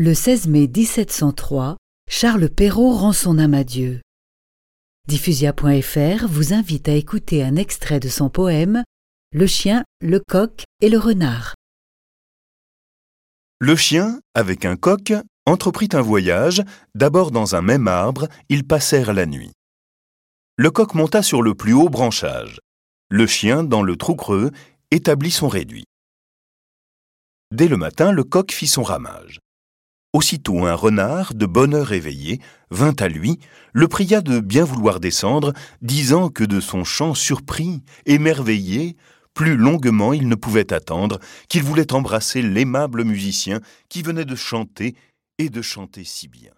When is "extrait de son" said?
7.56-8.30